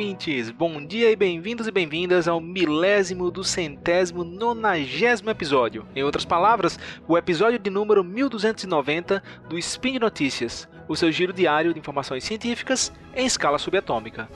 [0.00, 0.50] ouvintes!
[0.50, 5.86] Bom dia e bem-vindos e bem-vindas ao milésimo do centésimo nonagésimo episódio.
[5.94, 11.34] Em outras palavras, o episódio de número 1290 do Spin de Notícias, o seu giro
[11.34, 14.26] diário de informações científicas em escala subatômica.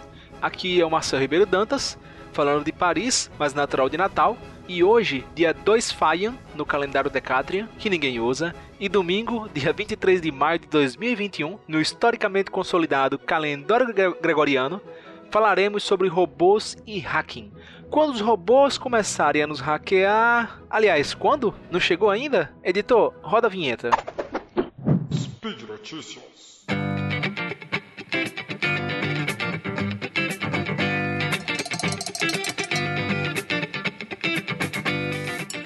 [0.43, 1.99] Aqui é o Marcelo Ribeiro Dantas,
[2.31, 4.37] falando de Paris, mas natural de Natal,
[4.69, 10.21] e hoje, dia 2 Faian, no calendário Decatrian, que ninguém usa, e domingo, dia 23
[10.21, 14.81] de maio de 2021, no historicamente consolidado calendário gregoriano,
[15.35, 17.51] falaremos sobre robôs e hacking.
[17.91, 20.63] Quando os robôs começarem a nos hackear.
[20.71, 21.53] Aliás, quando?
[21.73, 22.55] Não chegou ainda?
[22.63, 23.91] Editor, roda a vinheta.
[25.13, 26.65] Speed Notícias.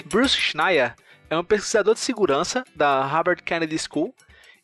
[0.06, 0.95] Bruce Schneier
[1.28, 4.15] é um pesquisador de segurança da Harvard Kennedy School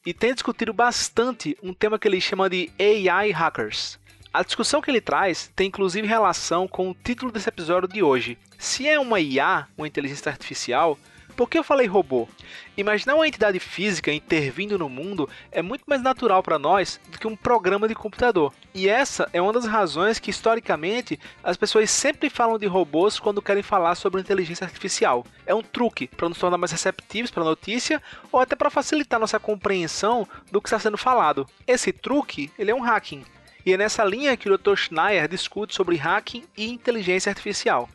[0.07, 4.03] e tem discutido bastante um tema que ele chama de AI hackers.
[4.35, 8.37] A discussão que ele traz tem inclusive relação com o título desse episódio de hoje.
[8.59, 10.99] Se é uma IA, uma inteligência artificial,
[11.37, 12.29] por que eu falei robô?
[12.77, 17.29] Imaginar uma entidade física intervindo no mundo é muito mais natural para nós do que
[17.29, 18.53] um programa de computador.
[18.75, 23.41] E essa é uma das razões que, historicamente, as pessoas sempre falam de robôs quando
[23.41, 25.25] querem falar sobre inteligência artificial.
[25.47, 29.21] É um truque para nos tornar mais receptivos para a notícia ou até para facilitar
[29.21, 31.47] nossa compreensão do que está sendo falado.
[31.69, 33.25] Esse truque ele é um hacking.
[33.65, 34.77] E é nessa linha que o Dr.
[34.77, 37.89] Schneier discute sobre hacking e inteligência artificial.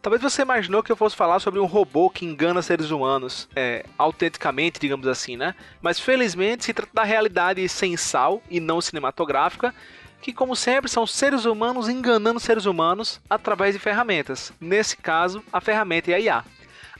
[0.00, 3.84] Talvez você imaginou que eu fosse falar sobre um robô que engana seres humanos, é,
[3.98, 5.56] autenticamente, digamos assim, né?
[5.82, 9.74] Mas felizmente se trata da realidade sensal e não cinematográfica,
[10.22, 14.52] que como sempre são seres humanos enganando seres humanos através de ferramentas.
[14.60, 16.44] Nesse caso, a ferramenta é a IA.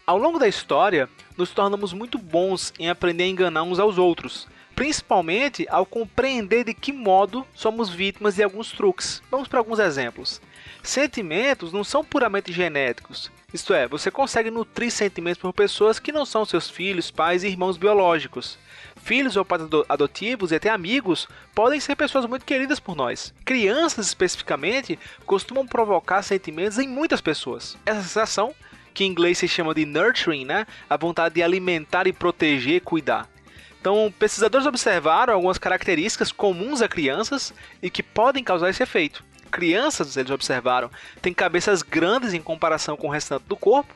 [0.05, 4.48] Ao longo da história, nos tornamos muito bons em aprender a enganar uns aos outros,
[4.78, 9.20] principalmente ao compreender de que modo somos vítimas de alguns truques.
[9.28, 10.40] Vamos para alguns exemplos.
[10.84, 13.28] Sentimentos não são puramente genéticos.
[13.52, 17.48] Isto é, você consegue nutrir sentimentos por pessoas que não são seus filhos, pais e
[17.48, 18.56] irmãos biológicos.
[19.02, 23.34] Filhos ou pais adotivos e até amigos podem ser pessoas muito queridas por nós.
[23.44, 24.96] Crianças, especificamente,
[25.27, 27.77] costumam provocar sentimentos em muitas pessoas.
[27.84, 28.55] Essa sensação,
[28.94, 30.68] que em inglês se chama de nurturing, né?
[30.88, 33.28] a vontade de alimentar e proteger, cuidar.
[33.80, 40.16] Então, pesquisadores observaram algumas características comuns a crianças e que podem causar esse efeito crianças,
[40.16, 40.90] eles observaram,
[41.20, 43.92] têm cabeças grandes em comparação com o restante do corpo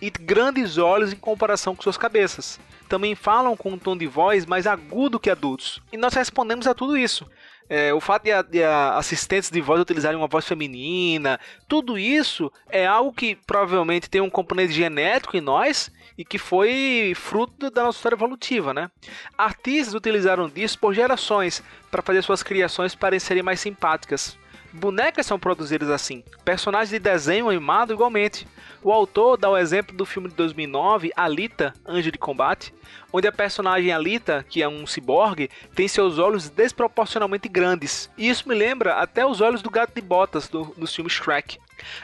[0.00, 2.60] e grandes olhos em comparação com suas cabeças.
[2.88, 5.80] Também falam com um tom de voz mais agudo que adultos.
[5.92, 7.26] E nós respondemos a tudo isso.
[7.68, 11.98] É, o fato de, a, de a assistentes de voz utilizarem uma voz feminina, tudo
[11.98, 17.70] isso é algo que provavelmente tem um componente genético em nós e que foi fruto
[17.70, 18.90] da nossa história evolutiva, né?
[19.36, 24.38] Artistas utilizaram disso por gerações para fazer suas criações parecerem mais simpáticas.
[24.76, 28.46] Bonecas são produzidas assim, personagens de desenho animado igualmente.
[28.82, 32.74] O autor dá o exemplo do filme de 2009, Alita, Anjo de Combate,
[33.10, 38.10] onde a personagem Alita, que é um ciborgue, tem seus olhos desproporcionalmente grandes.
[38.18, 41.58] E isso me lembra até os olhos do gato de botas do, do filme Shrek.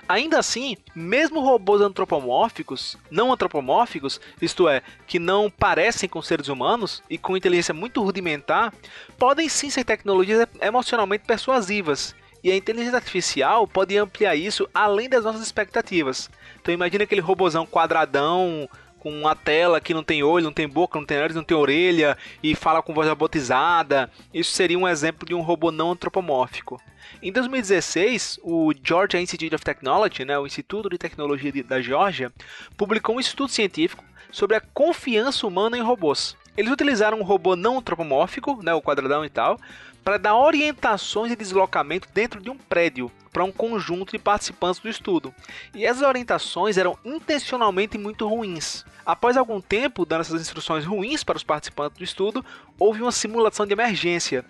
[0.09, 7.03] Ainda assim, mesmo robôs antropomórficos, não antropomórficos, isto é, que não parecem com seres humanos
[7.09, 8.73] e com inteligência muito rudimentar,
[9.19, 15.25] podem sim ser tecnologias emocionalmente persuasivas e a inteligência artificial pode ampliar isso além das
[15.25, 16.31] nossas expectativas.
[16.61, 18.69] Então imagina aquele robozão quadradão
[19.03, 21.57] com uma tela que não tem olho, não tem boca, não tem nariz, não tem
[21.57, 24.09] orelha e fala com voz robotizada.
[24.33, 26.81] Isso seria um exemplo de um robô não antropomórfico.
[27.21, 32.33] Em 2016, o Georgia Institute of Technology, né, o Instituto de Tecnologia da Geórgia,
[32.77, 36.37] publicou um estudo científico sobre a confiança humana em robôs.
[36.57, 39.59] Eles utilizaram um robô não antropomórfico, né, o quadradão e tal,
[40.03, 44.89] para dar orientações de deslocamento dentro de um prédio para um conjunto de participantes do
[44.89, 45.35] estudo.
[45.75, 48.85] E essas orientações eram intencionalmente muito ruins.
[49.05, 52.45] Após algum tempo dando essas instruções ruins para os participantes do estudo,
[52.79, 54.45] houve uma simulação de emergência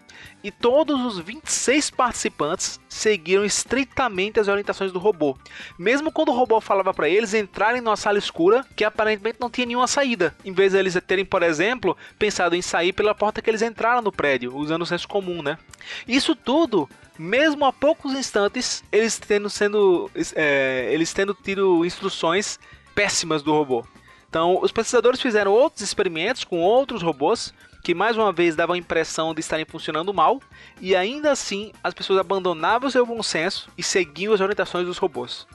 [0.44, 5.36] e todos os 26 participantes seguiram estritamente as orientações do robô,
[5.78, 9.66] mesmo quando o robô falava para eles entrarem numa sala escura que aparentemente não tinha
[9.66, 13.48] nenhuma saída, em vez de eles terem, por exemplo, pensado em sair pela porta que
[13.48, 15.58] eles entraram no prédio, usando o senso comum, né?
[16.06, 22.58] Isso tudo mesmo a poucos instantes, eles tendo sendo é, eles tendo tido instruções
[22.94, 23.84] péssimas do robô.
[24.28, 28.78] Então, os pesquisadores fizeram outros experimentos com outros robôs que mais uma vez davam a
[28.78, 30.40] impressão de estarem funcionando mal,
[30.80, 35.46] e ainda assim as pessoas abandonavam seu bom senso e seguiam as orientações dos robôs.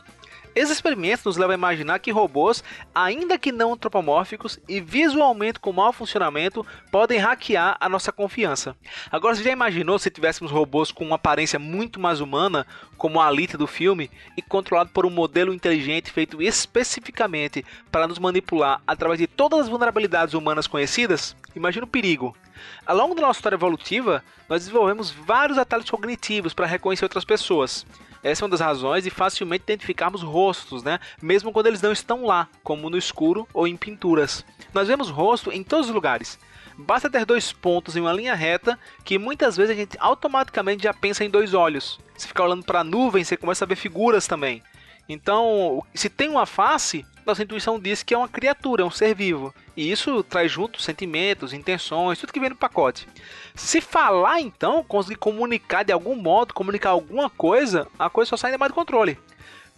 [0.57, 2.63] Esses experimentos nos levam a imaginar que robôs,
[2.95, 8.75] ainda que não antropomórficos e visualmente com mau funcionamento, podem hackear a nossa confiança.
[9.11, 12.65] Agora, você já imaginou se tivéssemos robôs com uma aparência muito mais humana,
[12.97, 18.17] como a Alita do filme, e controlado por um modelo inteligente feito especificamente para nos
[18.17, 21.35] manipular através de todas as vulnerabilidades humanas conhecidas?
[21.55, 22.35] Imagina o perigo.
[22.83, 27.85] Ao longo da nossa história evolutiva, nós desenvolvemos vários atalhos cognitivos para reconhecer outras pessoas.
[28.23, 30.99] Essa é uma das razões de facilmente identificarmos rostos, né?
[31.21, 34.45] Mesmo quando eles não estão lá, como no escuro ou em pinturas.
[34.73, 36.39] Nós vemos rosto em todos os lugares.
[36.77, 40.93] Basta ter dois pontos em uma linha reta que muitas vezes a gente automaticamente já
[40.93, 41.99] pensa em dois olhos.
[42.15, 44.61] Se ficar olhando para a nuvem, você começa a ver figuras também.
[45.09, 49.13] Então, se tem uma face, nossa intuição diz que é uma criatura, é um ser
[49.13, 49.53] vivo.
[49.75, 53.07] E isso traz junto sentimentos, intenções, tudo que vem no pacote.
[53.53, 58.49] Se falar então, conseguir comunicar de algum modo, comunicar alguma coisa, a coisa só sai
[58.49, 59.17] ainda mais do controle.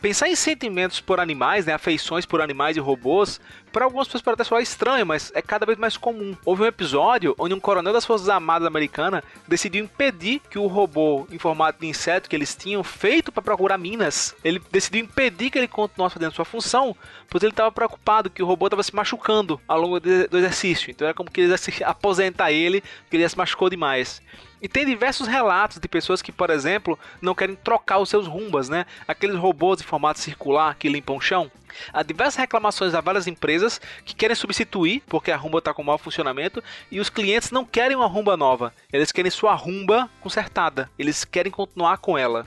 [0.02, 3.42] Pensar em sentimentos por animais, né, afeições por animais e robôs,
[3.72, 6.36] para algumas pessoas pode até soar estranho, mas é cada vez mais comum.
[6.46, 11.28] Houve um episódio onde um coronel das Forças Armadas americanas decidiu impedir que o robô
[11.32, 15.58] em formato de inseto que eles tinham feito para procurar minas, ele decidiu impedir que
[15.58, 16.96] ele continuasse fazendo sua função,
[17.30, 20.92] pois ele estava preocupado que o robô estava se machucando ao longo do exercício.
[20.92, 24.22] Então era como que ele ia se aposentar ele, porque ele se machucou demais.
[24.62, 28.68] E tem diversos relatos de pessoas que, por exemplo, não querem trocar os seus rumbas,
[28.68, 28.86] né?
[29.08, 31.50] Aqueles robôs em formato circular que limpam o chão.
[31.94, 35.98] Há diversas reclamações a várias empresas que querem substituir porque a rumba está com mau
[35.98, 41.24] funcionamento e os clientes não querem uma rumba nova, eles querem sua rumba consertada, eles
[41.24, 42.46] querem continuar com ela.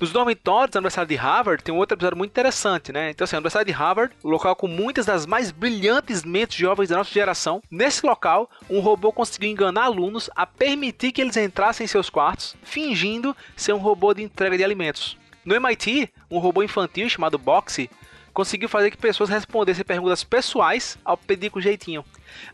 [0.00, 3.10] Nos dormitórios da Universidade de Harvard tem um outro episódio muito interessante, né?
[3.10, 6.88] Então, assim, a Universidade de Harvard, o local com muitas das mais brilhantes mentes jovens
[6.88, 11.84] da nossa geração, nesse local, um robô conseguiu enganar alunos a permitir que eles entrassem
[11.84, 15.16] em seus quartos, fingindo ser um robô de entrega de alimentos.
[15.44, 17.90] No MIT, um robô infantil chamado Boxy
[18.38, 22.04] conseguiu fazer que pessoas respondessem perguntas pessoais ao pedir com jeitinho.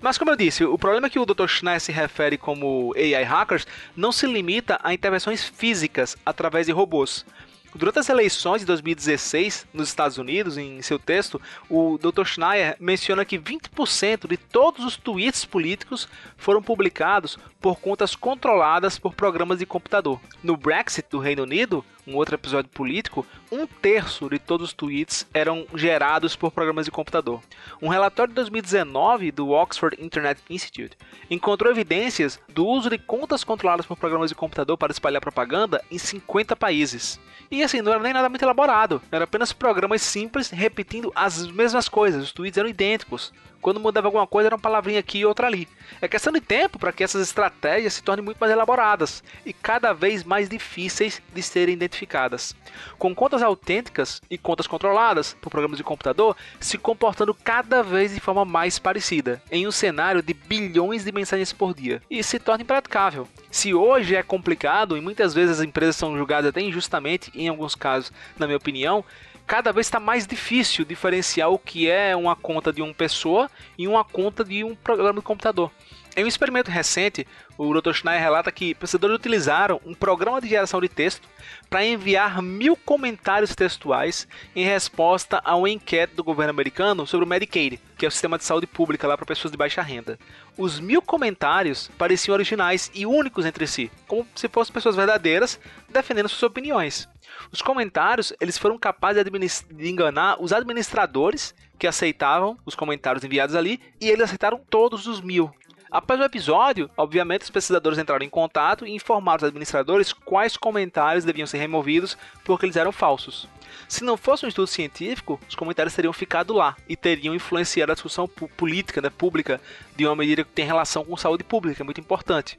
[0.01, 1.47] Mas como eu disse, o problema é que o Dr.
[1.47, 7.27] Schneier se refere como AI hackers não se limita a intervenções físicas através de robôs.
[7.75, 11.39] Durante as eleições de 2016 nos Estados Unidos, em seu texto,
[11.69, 12.25] o Dr.
[12.25, 16.09] Schneier menciona que 20% de todos os tweets políticos
[16.39, 20.19] foram publicados por contas controladas por programas de computador.
[20.43, 25.27] No Brexit do Reino Unido, um outro episódio político, um terço de todos os tweets
[25.33, 27.41] eram gerados por programas de computador.
[27.81, 30.97] Um relatório de 2019 do Oxford Internet Institute
[31.31, 35.99] encontrou evidências do uso de contas controladas por programas de computador para espalhar propaganda em
[35.99, 37.21] 50 países.
[37.51, 41.89] E assim, não era nem nada muito elaborado, eram apenas programas simples repetindo as mesmas
[41.89, 43.33] coisas, os tweets eram idênticos.
[43.65, 45.67] Quando mudava alguma coisa, era uma palavrinha aqui e outra ali.
[45.99, 49.95] É questão de tempo para que essas estratégias se tornem muito mais elaboradas e cada
[49.95, 52.55] vez mais difíceis de serem identificadas.
[52.99, 58.21] Com contas autênticas e contas controladas por programas de computador se comportando cada vez de
[58.21, 62.65] forma mais parecida, em um cenário de bilhões de mensagens por dia, e se torna
[62.65, 63.27] impraticável.
[63.51, 67.75] Se hoje é complicado e muitas vezes as empresas são julgadas até injustamente, em alguns
[67.75, 69.03] casos, na minha opinião,
[69.47, 73.87] cada vez está mais difícil diferenciar o que é uma conta de uma pessoa e
[73.87, 75.71] uma conta de um programa de computador.
[76.17, 77.27] Em um experimento recente,
[77.59, 77.93] o Dr.
[77.93, 81.29] Schneier relata que pesquisadores utilizaram um programa de geração de texto
[81.69, 87.29] para enviar mil comentários textuais em resposta a uma enquete do governo americano sobre o
[87.29, 90.17] Medicaid, que é o sistema de saúde pública lá para pessoas de baixa renda.
[90.57, 95.59] Os mil comentários pareciam originais e únicos entre si, como se fossem pessoas verdadeiras
[95.89, 97.09] defendendo suas opiniões.
[97.51, 103.55] Os comentários eles foram capazes de, de enganar os administradores que aceitavam os comentários enviados
[103.55, 105.53] ali e eles aceitaram todos os mil.
[105.95, 111.25] Após o episódio, obviamente os pesquisadores entraram em contato e informaram os administradores quais comentários
[111.25, 113.49] deviam ser removidos porque eles eram falsos.
[113.89, 117.95] Se não fosse um estudo científico, os comentários teriam ficado lá e teriam influenciado a
[117.95, 119.61] discussão política, né, pública,
[119.95, 122.59] de uma medida que tem relação com saúde pública, é muito importante.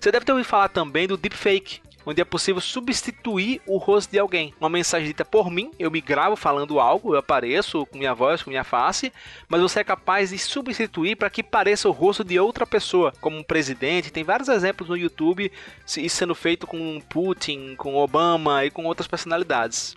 [0.00, 4.18] Você deve ter ouvido falar também do deepfake, onde é possível substituir o rosto de
[4.18, 4.54] alguém.
[4.60, 8.42] Uma mensagem dita por mim, eu me gravo falando algo, eu apareço com minha voz,
[8.42, 9.12] com minha face,
[9.48, 13.36] mas você é capaz de substituir para que pareça o rosto de outra pessoa, como
[13.36, 14.12] um presidente.
[14.12, 15.50] Tem vários exemplos no YouTube,
[15.84, 19.96] isso sendo feito com Putin, com Obama e com outras personalidades.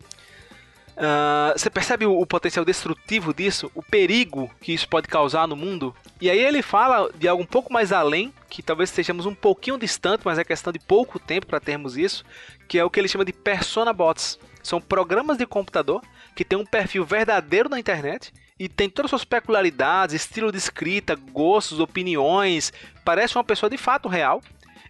[1.00, 5.56] Uh, você percebe o, o, potencial destrutivo disso, o perigo que isso pode causar no
[5.56, 5.96] mundo?
[6.20, 9.78] E aí ele fala de algo um pouco mais além, que talvez estejamos um pouquinho
[9.78, 12.26] distante, mas é questão de pouco tempo para termos isso,
[12.68, 14.40] que é o que ele chama de persona bots.
[14.64, 16.02] São programas de computador
[16.36, 20.58] que têm um perfil verdadeiro na internet e tem todas as suas peculiaridades, estilo de
[20.58, 22.74] escrita, gostos, opiniões,
[23.06, 24.42] parece uma pessoa de fato real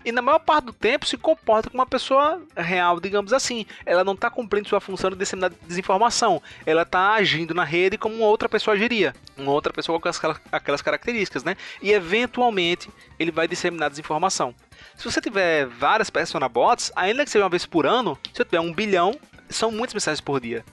[0.03, 3.65] e na maior parte do tempo se comporta como uma pessoa real, digamos assim.
[3.85, 6.41] Ela não está cumprindo sua função de disseminar desinformação.
[6.65, 10.41] Ela está agindo na rede como uma outra pessoa agiria, uma outra pessoa com aquelas,
[10.51, 11.57] aquelas características, né?
[11.81, 12.89] E eventualmente
[13.19, 14.55] ele vai disseminar desinformação.
[14.95, 16.09] Se você tiver várias
[16.51, 19.17] bots, ainda que seja uma vez por ano, se você tiver um bilhão,
[19.49, 20.63] são muitas mensagens por dia.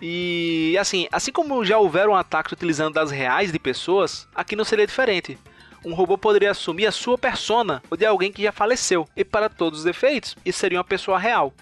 [0.00, 4.86] E assim, assim como já houveram ataques utilizando dados reais de pessoas, aqui não seria
[4.86, 5.36] diferente.
[5.84, 9.48] Um robô poderia assumir a sua persona ou de alguém que já faleceu, e para
[9.48, 11.52] todos os efeitos, isso seria uma pessoa real.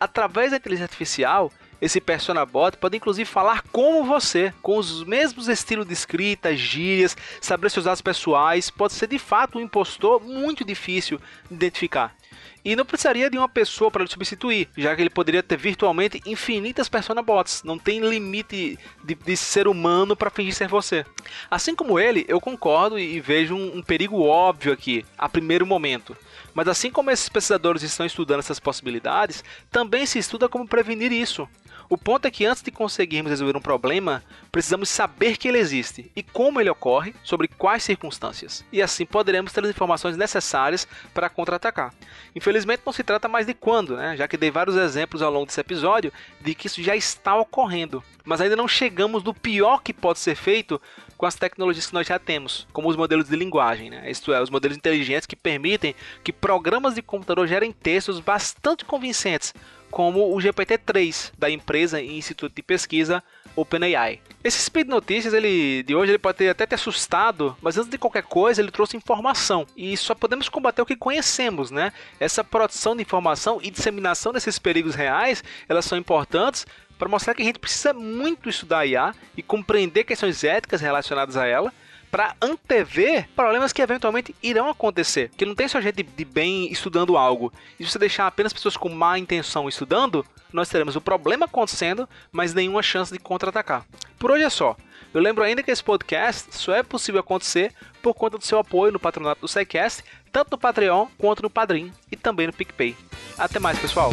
[0.00, 5.46] Através da inteligência artificial, esse persona bot pode inclusive falar como você, com os mesmos
[5.46, 10.64] estilos de escrita, gírias, saber seus dados pessoais, pode ser de fato um impostor muito
[10.64, 12.14] difícil de identificar.
[12.66, 16.20] E não precisaria de uma pessoa para lhe substituir, já que ele poderia ter virtualmente
[16.26, 17.62] infinitas persona bots.
[17.62, 21.06] Não tem limite de, de ser humano para fingir ser você.
[21.48, 26.16] Assim como ele, eu concordo e vejo um, um perigo óbvio aqui, a primeiro momento.
[26.52, 31.48] Mas assim como esses pesquisadores estão estudando essas possibilidades, também se estuda como prevenir isso.
[31.88, 36.10] O ponto é que antes de conseguirmos resolver um problema, precisamos saber que ele existe
[36.16, 38.64] e como ele ocorre, sobre quais circunstâncias.
[38.72, 41.94] E assim poderemos ter as informações necessárias para contra-atacar.
[42.34, 44.16] Infelizmente não se trata mais de quando, né?
[44.16, 48.02] já que dei vários exemplos ao longo desse episódio de que isso já está ocorrendo.
[48.24, 50.80] Mas ainda não chegamos no pior que pode ser feito
[51.16, 54.10] com as tecnologias que nós já temos, como os modelos de linguagem, né?
[54.10, 59.54] isto é, os modelos inteligentes que permitem que programas de computador gerem textos bastante convincentes,
[59.96, 63.24] como o GPT-3 da empresa e instituto de pesquisa
[63.56, 64.20] OpenAI.
[64.44, 67.96] Esse Speed Notícias ele, de hoje ele pode ter, até ter assustado, mas antes de
[67.96, 71.94] qualquer coisa ele trouxe informação e só podemos combater o que conhecemos, né?
[72.20, 76.66] Essa produção de informação e disseminação desses perigos reais, elas são importantes
[76.98, 81.38] para mostrar que a gente precisa muito estudar a IA e compreender questões éticas relacionadas
[81.38, 81.72] a ela
[82.10, 85.30] para antever problemas que eventualmente irão acontecer.
[85.36, 87.52] Que não tem só gente de bem estudando algo.
[87.78, 92.08] E se você deixar apenas pessoas com má intenção estudando, nós teremos o problema acontecendo,
[92.32, 93.84] mas nenhuma chance de contra-atacar.
[94.18, 94.76] Por hoje é só.
[95.12, 97.72] Eu lembro ainda que esse podcast só é possível acontecer
[98.02, 101.92] por conta do seu apoio no patronato do SciCast, tanto no Patreon quanto no Padrim
[102.10, 102.94] e também no PicPay.
[103.38, 104.12] Até mais, pessoal!